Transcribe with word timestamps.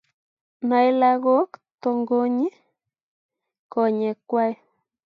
Noei 0.67 0.89
lagok, 1.01 1.49
tongonyi 1.81 2.49
konyek 3.71 4.17
kwai 4.29 4.53